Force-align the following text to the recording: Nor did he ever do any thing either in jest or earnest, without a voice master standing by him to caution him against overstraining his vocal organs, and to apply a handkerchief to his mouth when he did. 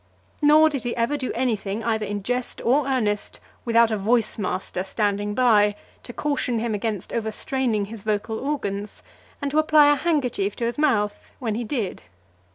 Nor 0.41 0.67
did 0.69 0.83
he 0.83 0.95
ever 0.95 1.15
do 1.15 1.31
any 1.35 1.55
thing 1.55 1.83
either 1.83 2.07
in 2.07 2.23
jest 2.23 2.59
or 2.65 2.87
earnest, 2.87 3.39
without 3.65 3.91
a 3.91 3.97
voice 3.97 4.39
master 4.39 4.83
standing 4.83 5.35
by 5.35 5.63
him 5.63 5.73
to 6.01 6.11
caution 6.11 6.57
him 6.57 6.73
against 6.73 7.11
overstraining 7.13 7.85
his 7.85 8.01
vocal 8.01 8.39
organs, 8.39 9.03
and 9.43 9.51
to 9.51 9.59
apply 9.59 9.91
a 9.91 9.95
handkerchief 9.95 10.55
to 10.55 10.65
his 10.65 10.79
mouth 10.79 11.29
when 11.37 11.53
he 11.53 11.63
did. 11.63 12.01